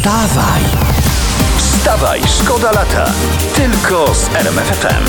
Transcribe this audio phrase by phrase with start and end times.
[0.00, 0.62] Wstawaj!
[1.56, 3.12] Wstawaj, szkoda lata.
[3.54, 5.04] Tylko z RMFFM.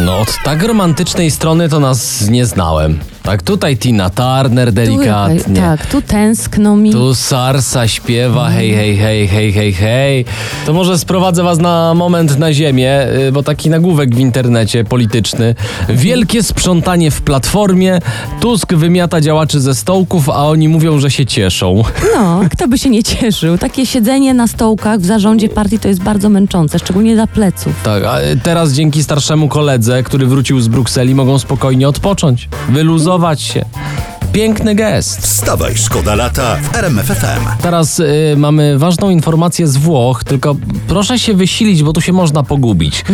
[0.00, 3.00] No od tak romantycznej strony to nas nie znałem.
[3.22, 5.54] Tak tutaj Tina Turner delikatnie.
[5.54, 6.92] Tu, tak, tu tęskno mi.
[6.92, 10.24] Tu Sarsa śpiewa hej, hej, hej, hej, hej, hej.
[10.66, 15.54] To może sprowadzę was na moment na ziemię, y, bo taki nagłówek w internecie polityczny.
[15.88, 17.98] Wielkie sprzątanie w Platformie.
[18.40, 21.82] Tusk wymiata działaczy ze stołków, a oni mówią, że się cieszą.
[22.16, 23.58] No, kto by się nie cieszył?
[23.58, 27.72] Takie siedzenie na stołkach w zarządzie partii to jest bardzo męczące, szczególnie dla pleców.
[27.82, 33.64] Tak, a teraz dzięki starszemu koledze, który wrócił z Brukseli, mogą spokojnie odpocząć, wyluzować się.
[34.32, 35.20] Piękny gest.
[35.20, 37.44] Wstawaj, szkoda lata w RMFFM.
[37.62, 40.56] Teraz y, mamy ważną informację z Włoch, tylko
[40.88, 43.04] proszę się wysilić, bo tu się można pogubić.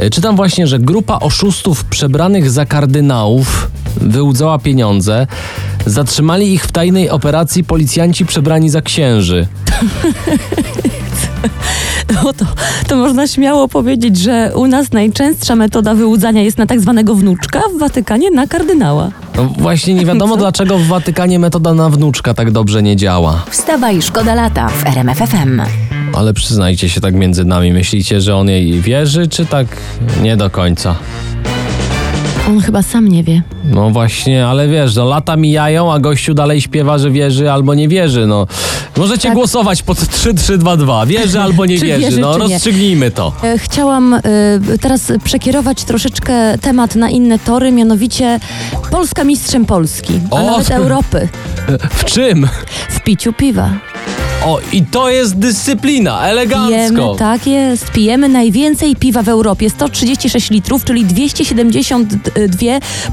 [0.00, 5.26] Y, czytam właśnie, że grupa oszustów przebranych za kardynałów wyłudzała pieniądze.
[5.86, 9.46] Zatrzymali ich w tajnej operacji policjanci przebrani za księży.
[12.32, 12.44] To,
[12.88, 17.60] to można śmiało powiedzieć, że u nas najczęstsza metoda wyłudzania jest na tak zwanego wnuczka,
[17.76, 19.10] w Watykanie na kardynała.
[19.36, 20.40] No właśnie nie wiadomo Co?
[20.40, 23.42] dlaczego w Watykanie metoda na wnuczka tak dobrze nie działa.
[23.50, 25.62] Wstawaj, szkoda lata w RMFFM.
[26.14, 29.66] Ale przyznajcie się tak między nami, myślicie, że on jej wierzy, czy tak
[30.22, 30.94] nie do końca?
[32.48, 33.42] On chyba sam nie wie.
[33.64, 37.88] No właśnie, ale wiesz, no lata mijają, a gościu dalej śpiewa, że wierzy albo nie
[37.88, 38.46] wierzy, no.
[38.96, 39.34] Możecie Tak.
[39.34, 42.48] głosować pod 3322, wierzy albo nie Czy wierzy, wierzy, no czy nie.
[42.48, 43.32] rozstrzygnijmy to.
[43.42, 44.20] E, Chciałam e,
[44.80, 48.40] teraz przekierować troszeczkę temat na inne tory, mianowicie
[48.90, 50.44] Polska mistrzem Polski, a O!
[50.46, 51.28] nawet Europy
[51.90, 52.48] W czym?
[52.88, 53.70] w piciu piwa.
[54.44, 56.68] O, i to jest dyscyplina, elegancko.
[56.68, 62.58] Pijemy, tak jest, pijemy najwięcej piwa w Europie, 136 litrów, czyli 272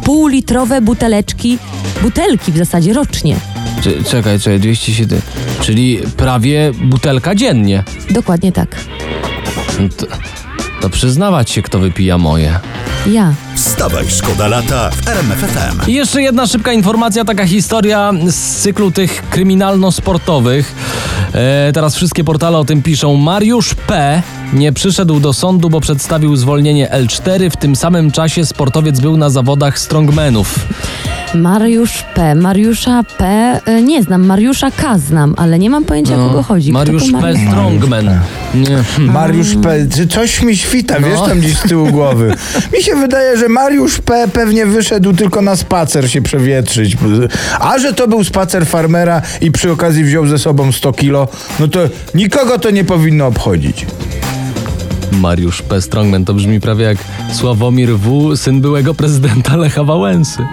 [0.04, 1.58] półlitrowe buteleczki,
[2.02, 3.36] butelki w zasadzie rocznie.
[3.84, 5.22] Cze- Czekaj, czekaj, 207,
[5.62, 7.84] czyli prawie butelka dziennie.
[8.10, 8.76] Dokładnie tak.
[9.98, 10.06] To,
[10.82, 12.60] to przyznawać się, kto wypija moje.
[13.12, 13.34] Ja.
[13.56, 15.92] Wstawaj, szkoda lata w RMFFM.
[15.92, 20.76] Jeszcze jedna szybka informacja, taka historia z cyklu tych kryminalno-sportowych.
[21.34, 23.16] E, teraz wszystkie portale o tym piszą.
[23.16, 24.22] Mariusz P.
[24.54, 27.50] nie przyszedł do sądu, bo przedstawił zwolnienie L4.
[27.50, 30.60] W tym samym czasie sportowiec był na zawodach strongmenów.
[31.36, 32.36] Mariusz P.
[32.36, 33.26] Mariusza P.
[33.66, 34.98] e, Nie znam, Mariusza K.
[34.98, 36.70] znam, ale nie mam pojęcia o kogo chodzi.
[36.70, 37.18] Kto Mariusz P.
[37.22, 37.42] Mariusz?
[37.52, 38.06] Strongman.
[38.56, 38.84] Nie.
[39.06, 39.88] Mariusz P.
[39.96, 41.28] Czy coś mi świta, wiesz, No.
[41.28, 42.34] tam gdzieś z tyłu głowy.
[42.78, 44.28] Mi się wydaje, że Mariusz P.
[44.34, 46.98] pewnie wyszedł tylko na spacer się przewietrzyć.
[47.60, 51.28] A że to był spacer farmera i przy okazji wziął ze sobą 100 kilo,
[51.60, 51.80] no to
[52.16, 53.86] nikogo to nie powinno obchodzić.
[55.12, 55.82] Mariusz P.
[55.82, 56.98] Strongman to brzmi prawie jak
[57.34, 60.46] Sławomir W., syn byłego prezydenta Lecha Wałęsy.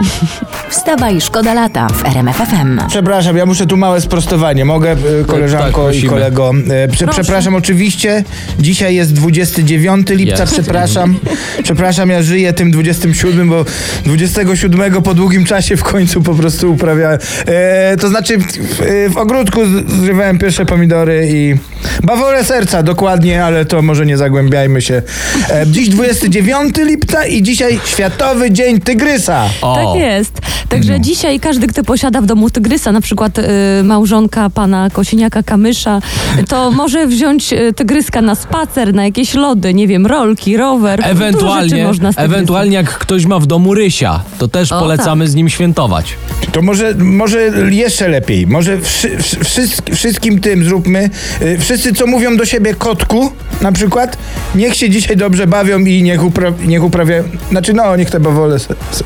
[0.00, 0.63] 呵呵。
[0.68, 2.80] Wstawaj, szkoda lata w RMFFM.
[2.88, 4.64] Przepraszam, ja muszę tu małe sprostowanie.
[4.64, 6.52] Mogę, y, koleżanko tak, i kolego?
[6.84, 7.22] Y, Prze Proszę.
[7.22, 8.24] przepraszam oczywiście.
[8.58, 10.52] Dzisiaj jest 29 lipca, Jest.
[10.52, 11.18] przepraszam.
[11.62, 13.64] Przepraszam, ja żyję tym 27, bo
[14.04, 17.18] 27 po długim czasie w końcu po prostu uprawiałem.
[17.46, 19.60] E, to znaczy w, w, w ogródku
[20.00, 21.54] zrywałem pierwsze pomidory i
[22.02, 25.02] bawole serca dokładnie, ale to może nie zagłębiajmy się.
[25.50, 29.44] E, dziś 29 lipca i dzisiaj Światowy Dzień Tygrysa.
[29.62, 29.74] O.
[29.76, 30.40] Tak jest.
[30.68, 30.98] Także No.
[30.98, 33.42] dzisiaj każdy, kto posiada w domu tygrysa, na przykład y,
[33.84, 36.00] małżonka pana Kosiniaka-Kamysza,
[36.48, 41.00] to może wziąć y, tygryska na spacer, na jakieś lody, nie wiem, rolki, rower.
[41.04, 45.48] Ewentualnie, można ewentualnie jak ktoś ma w domu rysia, to też O, polecamy z nim
[45.48, 46.16] świętować.
[46.54, 48.46] To może, może jeszcze lepiej.
[48.46, 51.10] Może wszy, wszy, wszystk- wszystkim tym zróbmy.
[51.42, 54.18] y, Wszyscy, co mówią do siebie kotku, na przykład,
[54.54, 57.24] niech się dzisiaj dobrze bawią i niech, upra, niech uprawiają.
[57.50, 58.56] Znaczy, no, niech te bawole.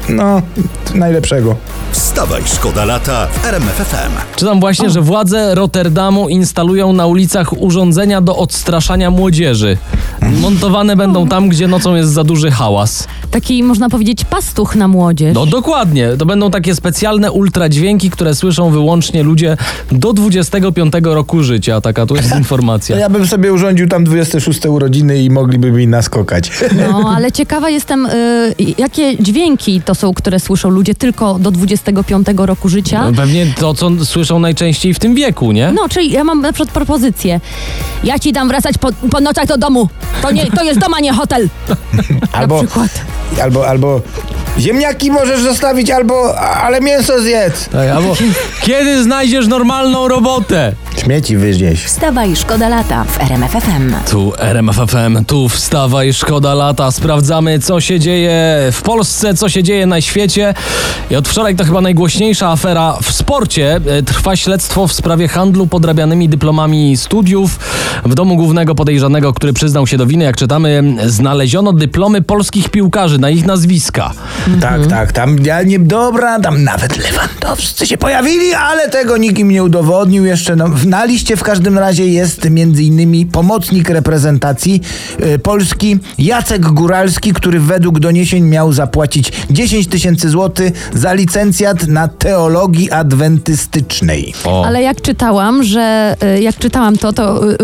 [0.08, 0.42] No,
[0.94, 1.56] najlepszego.
[1.92, 4.12] Wstawaj, szkoda lata w RMFFM.
[4.36, 9.76] Czytam właśnie, że władze Rotterdamu instalują na ulicach urządzenia do odstraszania młodzieży.
[10.40, 13.08] Montowane będą tam, gdzie nocą jest za duży hałas.
[13.30, 15.34] Taki, można powiedzieć, pastuch na młodzież.
[15.34, 19.56] No dokładnie, to będą takie specjalne ultradźwięki, które słyszą wyłącznie ludzie
[19.92, 21.80] do 25 roku życia.
[21.80, 22.96] Taka tu jest informacja.
[22.98, 26.50] ja bym sobie urządził tam 26 urodziny i mogliby mi naskokać.
[26.76, 32.26] No, ale ciekawa jestem, y, jakie dźwięki to są, które słyszą ludzie tylko do 25
[32.36, 33.04] roku życia.
[33.04, 35.72] No, Pewnie to, co słyszą najczęściej w tym wieku, nie?
[35.72, 37.40] No, czyli ja mam na przykład propozycję.
[38.04, 39.88] Ja ci dam wracać po, po nocach do domu.
[40.22, 41.48] To, nie, to jest dom, a nie hotel.
[42.32, 42.88] Albo, Na przykład.
[43.42, 44.00] albo, albo
[44.58, 47.68] ziemniaki możesz zostawić, albo, ale mięso zjedz.
[47.68, 48.16] Tak, albo
[48.66, 50.72] kiedy znajdziesz normalną robotę?
[50.98, 51.84] Śmieci wynieść.
[51.84, 53.94] Wstawaj, szkoda lata w RMF FM.
[54.10, 56.90] Tu RMFFM, tu wstawaj, szkoda lata.
[56.90, 58.32] Sprawdzamy, co się dzieje
[58.72, 60.54] w Polsce, co się dzieje na świecie.
[61.10, 63.80] I od wczoraj to chyba najgłośniejsza afera w sporcie.
[63.86, 67.58] E, Trwa śledztwo w sprawie handlu podrabianymi dyplomami studiów.
[68.04, 73.18] W domu głównego podejrzanego, który przyznał się do winy, jak czytamy, znaleziono dyplomy polskich piłkarzy
[73.18, 74.12] na ich nazwiska.
[74.60, 79.50] Tak, tak, tam ja nie dobra, tam nawet Lewandowscy się pojawili, ale tego nikt im
[79.50, 80.56] nie udowodnił jeszcze.
[80.56, 84.80] No, na liście w każdym razie jest między innymi pomocnik reprezentacji
[85.34, 92.08] y, Polski Jacek Góralski, który według doniesień miał zapłacić 10 tysięcy złotych za licencjat na
[92.08, 94.34] teologii adwentystycznej.
[94.44, 94.64] O.
[94.64, 97.56] Ale jak czytałam, że y, jak czytałam to, to y,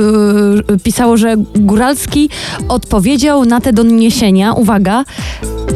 [0.73, 2.31] y, pisało, że Góralski
[2.69, 5.05] odpowiedział na te doniesienia, uwaga,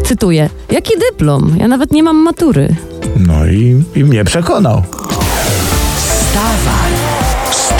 [0.05, 1.56] cytuję, jaki dyplom?
[1.59, 2.77] Ja nawet nie mam matury.
[3.17, 4.83] No i, i mnie przekonał.